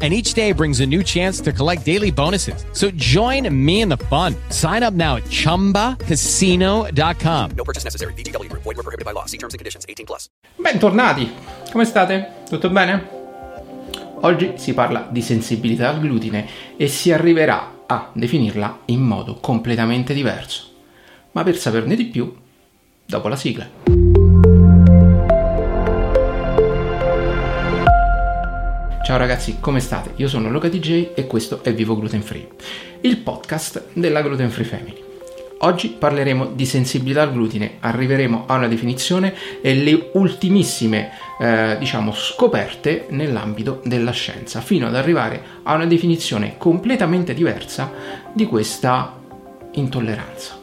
[0.00, 2.64] and each day brings a new chance to collect daily bonuses.
[2.72, 4.36] So join me in the fun.
[4.50, 7.50] Sign up now at ChumbaCasino.com.
[7.56, 8.12] No purchase necessary.
[8.14, 8.62] VGW Group.
[8.62, 9.24] Void were prohibited by law.
[9.26, 9.84] See terms and conditions.
[9.88, 10.28] 18 plus.
[10.56, 11.28] Bentornati!
[11.72, 12.44] Come state?
[12.48, 13.16] Tutto bene?
[14.20, 20.12] Oggi si parla di sensibilità al glutine e si arriverà a definirla in modo completamente
[20.12, 20.64] diverso.
[21.32, 22.34] Ma per saperne di più,
[23.06, 23.97] dopo la sigla.
[29.08, 30.12] Ciao ragazzi, come state?
[30.16, 32.46] Io sono Luca DJ e questo è Vivo Gluten Free,
[33.00, 35.02] il podcast della Gluten Free Family.
[35.60, 39.32] Oggi parleremo di sensibilità al glutine, arriveremo a una definizione
[39.62, 46.58] e le ultimissime, eh, diciamo, scoperte nell'ambito della scienza, fino ad arrivare a una definizione
[46.58, 47.90] completamente diversa
[48.30, 49.18] di questa
[49.72, 50.60] intolleranza.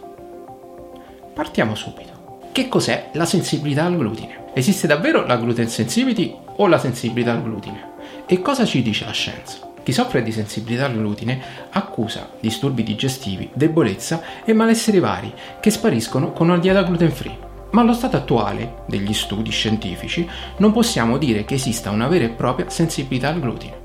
[1.33, 2.49] Partiamo subito.
[2.51, 4.51] Che cos'è la sensibilità al glutine?
[4.53, 7.93] Esiste davvero la gluten sensitivity o la sensibilità al glutine?
[8.27, 9.59] E cosa ci dice la scienza?
[9.83, 16.31] Chi soffre di sensibilità al glutine accusa disturbi digestivi, debolezza e malesseri vari che spariscono
[16.31, 17.37] con una dieta gluten free.
[17.69, 22.29] Ma allo stato attuale degli studi scientifici non possiamo dire che esista una vera e
[22.29, 23.83] propria sensibilità al glutine.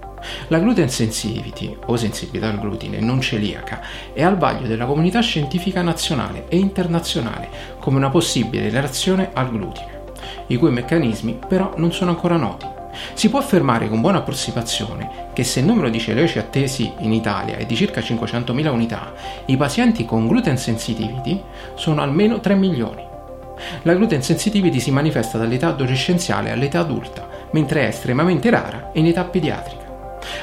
[0.49, 3.83] La gluten sensitivity o sensibilità al glutine non celiaca
[4.15, 10.05] è al vaglio della comunità scientifica nazionale e internazionale come una possibile reazione al glutine,
[10.47, 12.79] i cui meccanismi però non sono ancora noti.
[13.15, 17.57] Si può affermare con buona approssimazione che se il numero di celiaci attesi in Italia
[17.57, 19.13] è di circa 500.000 unità,
[19.47, 21.43] i pazienti con gluten sensitivity
[21.75, 23.09] sono almeno 3 milioni.
[23.83, 29.25] La gluten sensitivity si manifesta dall'età adolescenziale all'età adulta, mentre è estremamente rara in età
[29.25, 29.89] pediatrica.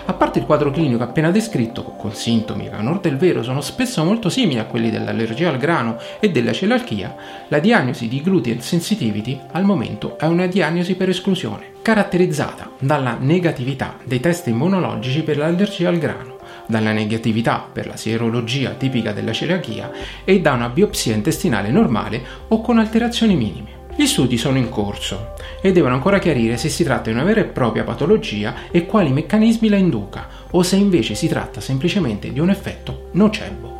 [0.05, 3.61] A parte il quadro clinico appena descritto, con sintomi che a onor del vero sono
[3.61, 7.15] spesso molto simili a quelli dell'allergia al grano e della celalchia,
[7.47, 13.95] la diagnosi di gluten sensitivity al momento è una diagnosi per esclusione, caratterizzata dalla negatività
[14.03, 16.35] dei test immunologici per l'allergia al grano,
[16.67, 19.89] dalla negatività per la sierologia tipica della celiachia
[20.25, 23.85] e da una biopsia intestinale normale o con alterazioni minime.
[23.95, 25.31] Gli studi sono in corso
[25.61, 29.13] e devono ancora chiarire se si tratta di una vera e propria patologia e quali
[29.13, 33.76] meccanismi la induca, o se invece si tratta semplicemente di un effetto nocebo.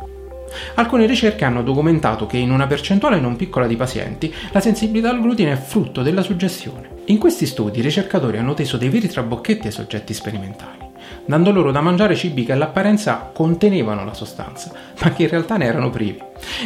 [0.74, 5.20] Alcune ricerche hanno documentato che in una percentuale non piccola di pazienti la sensibilità al
[5.20, 6.96] glutine è frutto della suggestione.
[7.06, 10.88] In questi studi i ricercatori hanno teso dei veri trabocchetti ai soggetti sperimentali
[11.28, 14.72] dando loro da mangiare cibi che all'apparenza contenevano la sostanza,
[15.02, 16.18] ma che in realtà ne erano privi.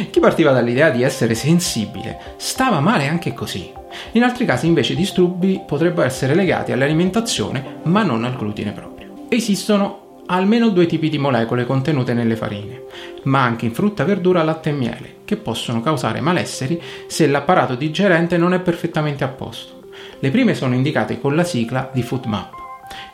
[0.09, 3.71] Chi partiva dall'idea di essere sensibile stava male anche così.
[4.13, 9.25] In altri casi invece i disturbi potrebbero essere legati all'alimentazione, ma non al glutine proprio.
[9.27, 12.83] Esistono almeno due tipi di molecole contenute nelle farine,
[13.23, 18.37] ma anche in frutta, verdura, latte e miele, che possono causare malesseri se l'apparato digerente
[18.37, 19.81] non è perfettamente a posto.
[20.19, 22.53] Le prime sono indicate con la sigla di FoodMap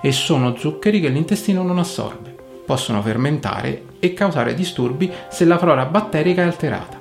[0.02, 2.36] e sono zuccheri che l'intestino non assorbe.
[2.66, 7.00] Possono fermentare e causare disturbi se la flora batterica è alterata.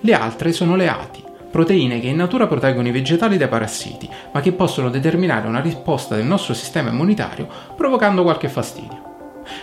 [0.00, 4.40] Le altre sono le ATI, proteine che in natura proteggono i vegetali dai parassiti, ma
[4.40, 8.99] che possono determinare una risposta del nostro sistema immunitario provocando qualche fastidio.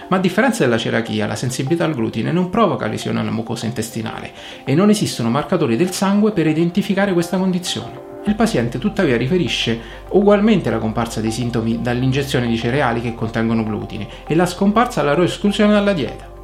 [0.09, 4.31] Ma a differenza della celiachia, la sensibilità al glutine non provoca lesione alla mucosa intestinale
[4.63, 8.05] e non esistono marcatori del sangue per identificare questa condizione.
[8.25, 14.07] Il paziente tuttavia riferisce ugualmente la comparsa dei sintomi dall'ingestione di cereali che contengono glutine
[14.27, 16.35] e la scomparsa alla loro esclusione dalla dieta.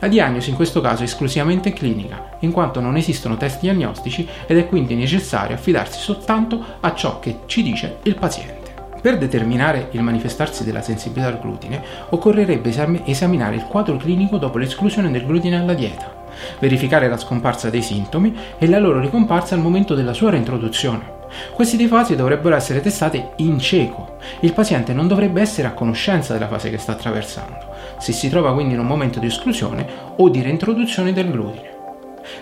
[0.00, 4.58] La diagnosi in questo caso è esclusivamente clinica, in quanto non esistono test diagnostici ed
[4.58, 8.57] è quindi necessario affidarsi soltanto a ciò che ci dice il paziente.
[9.00, 12.72] Per determinare il manifestarsi della sensibilità al glutine occorrerebbe
[13.04, 16.26] esaminare il quadro clinico dopo l'esclusione del glutine alla dieta,
[16.58, 21.16] verificare la scomparsa dei sintomi e la loro ricomparsa al momento della sua reintroduzione.
[21.52, 24.16] Questi due fasi dovrebbero essere testate in cieco.
[24.40, 27.58] Il paziente non dovrebbe essere a conoscenza della fase che sta attraversando,
[27.98, 29.86] se si trova quindi in un momento di esclusione
[30.16, 31.77] o di reintroduzione del glutine.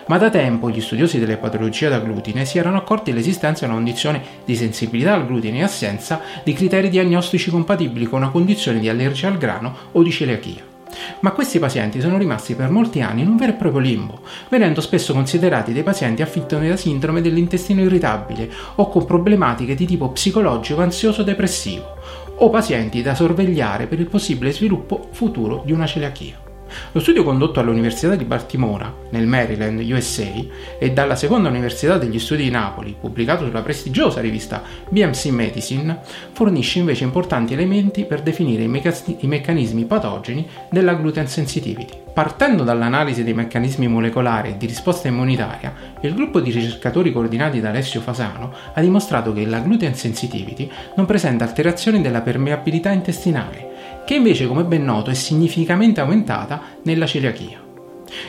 [0.07, 3.75] Ma da tempo gli studiosi delle patologie da glutine si erano accorti dell'esistenza di una
[3.75, 8.89] condizione di sensibilità al glutine e assenza di criteri diagnostici compatibili con una condizione di
[8.89, 10.75] allergia al grano o di celiachia.
[11.19, 14.81] Ma questi pazienti sono rimasti per molti anni in un vero e proprio limbo, venendo
[14.81, 20.81] spesso considerati dei pazienti afflitti da sindrome dell'intestino irritabile o con problematiche di tipo psicologico,
[20.81, 21.97] ansioso, depressivo,
[22.37, 26.46] o pazienti da sorvegliare per il possibile sviluppo futuro di una celiachia.
[26.91, 30.31] Lo studio condotto all'Università di Baltimora, nel Maryland, USA,
[30.79, 35.99] e dalla seconda Università degli Studi di Napoli, pubblicato sulla prestigiosa rivista BMC Medicine,
[36.31, 42.05] fornisce invece importanti elementi per definire i, meca- i meccanismi patogeni della gluten sensitivity.
[42.13, 47.69] Partendo dall'analisi dei meccanismi molecolari e di risposta immunitaria, il gruppo di ricercatori coordinati da
[47.69, 53.76] Alessio Fasano ha dimostrato che la gluten sensitivity non presenta alterazioni della permeabilità intestinale,
[54.07, 57.61] che invece, come ben noto, è significativamente aumentata nella celiachia.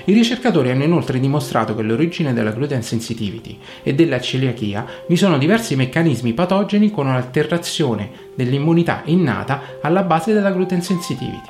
[0.06, 5.38] I ricercatori hanno inoltre dimostrato che all'origine della gluten sensitivity e della celiachia vi sono
[5.38, 11.48] diversi meccanismi patogeni con un'alterazione dell'immunità innata alla base della gluten sensitivity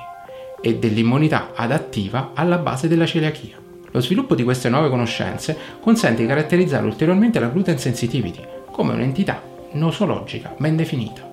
[0.60, 3.56] e dell'immunità adattiva alla base della celiachia.
[3.92, 9.40] Lo sviluppo di queste nuove conoscenze consente di caratterizzare ulteriormente la gluten sensitivity come un'entità
[9.72, 11.27] nosologica ben definita.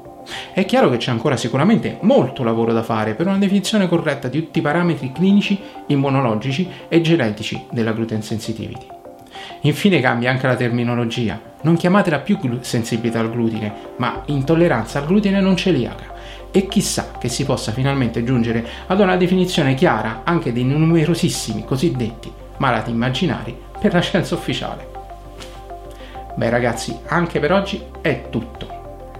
[0.54, 4.40] È chiaro che c'è ancora sicuramente molto lavoro da fare per una definizione corretta di
[4.40, 8.88] tutti i parametri clinici, immunologici e genetici della gluten sensitivity.
[9.62, 15.40] Infine cambia anche la terminologia, non chiamatela più sensibilità al glutine, ma intolleranza al glutine
[15.42, 16.14] non celiaca.
[16.52, 22.32] E chissà che si possa finalmente giungere ad una definizione chiara anche dei numerosissimi cosiddetti
[22.58, 24.88] malati immaginari per la scienza ufficiale.
[26.36, 28.75] Beh ragazzi, anche per oggi è tutto.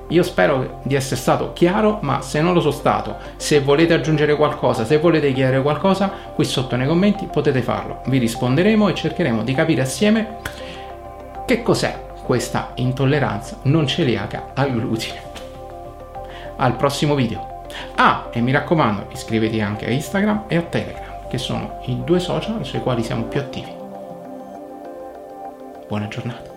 [0.10, 4.36] Io spero di essere stato chiaro, ma se non lo sono stato, se volete aggiungere
[4.36, 8.02] qualcosa, se volete chiedere qualcosa, qui sotto nei commenti potete farlo.
[8.06, 10.38] Vi risponderemo e cercheremo di capire assieme
[11.48, 15.22] che cos'è questa intolleranza non celiaca al glutine.
[16.58, 17.64] Al prossimo video.
[17.96, 22.20] Ah, e mi raccomando, iscrivetevi anche a Instagram e a Telegram, che sono i due
[22.20, 23.74] social sui quali siamo più attivi.
[25.88, 26.55] Buona giornata.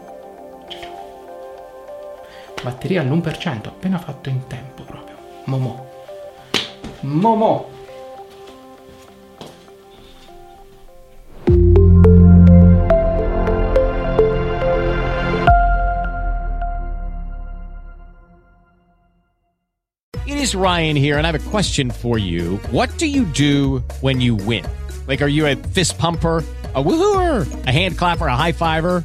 [2.62, 5.16] Batteria all'1%, appena fatto in tempo proprio.
[5.44, 5.86] Momo.
[7.02, 7.66] Momo.
[20.26, 22.56] It is Ryan here, and I have a question for you.
[22.70, 24.64] What do you do when you win?
[25.06, 26.42] Like, are you a fist pumper?
[26.74, 29.04] a woohooer, a hand clapper, a high fiver.